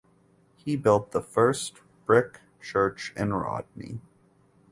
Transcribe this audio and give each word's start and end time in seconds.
He 0.55 0.77
built 0.77 1.11
the 1.11 1.21
first 1.21 1.77
brick 2.07 2.39
church 2.59 3.13
in 3.15 3.33
Rodney. 3.35 4.01